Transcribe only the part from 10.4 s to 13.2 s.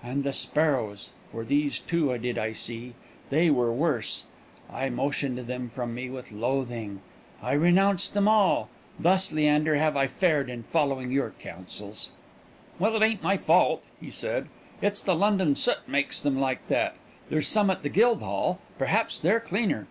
in following your counsels!" "Well, it